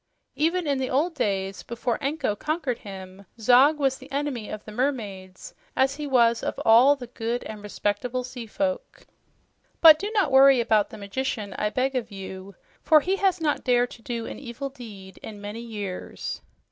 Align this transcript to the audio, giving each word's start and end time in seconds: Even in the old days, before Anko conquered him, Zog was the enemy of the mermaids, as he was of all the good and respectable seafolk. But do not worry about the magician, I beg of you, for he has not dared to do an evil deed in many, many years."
Even 0.35 0.65
in 0.65 0.79
the 0.79 0.89
old 0.89 1.13
days, 1.13 1.61
before 1.61 1.99
Anko 2.03 2.35
conquered 2.35 2.79
him, 2.79 3.27
Zog 3.39 3.77
was 3.77 3.99
the 3.99 4.11
enemy 4.11 4.49
of 4.49 4.65
the 4.65 4.71
mermaids, 4.71 5.53
as 5.75 5.97
he 5.97 6.07
was 6.07 6.41
of 6.41 6.59
all 6.65 6.95
the 6.95 7.05
good 7.05 7.43
and 7.43 7.61
respectable 7.61 8.23
seafolk. 8.23 9.05
But 9.79 9.99
do 9.99 10.09
not 10.15 10.31
worry 10.31 10.59
about 10.59 10.89
the 10.89 10.97
magician, 10.97 11.53
I 11.53 11.69
beg 11.69 11.95
of 11.95 12.09
you, 12.09 12.55
for 12.81 13.01
he 13.01 13.17
has 13.17 13.39
not 13.39 13.63
dared 13.63 13.91
to 13.91 14.01
do 14.01 14.25
an 14.25 14.39
evil 14.39 14.69
deed 14.71 15.19
in 15.19 15.39
many, 15.39 15.59
many 15.61 15.71
years." 15.71 16.41